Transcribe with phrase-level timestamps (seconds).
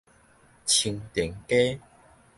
[0.65, 1.79] 青田街